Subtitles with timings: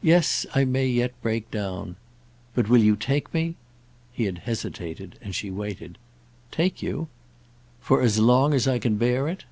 [0.00, 1.96] "Yes, I may yet break down.
[2.54, 3.56] But will you take me—?"
[4.10, 5.98] He had hesitated, and she waited.
[6.50, 7.08] "Take you?"
[7.78, 9.44] "For as long as I can bear it."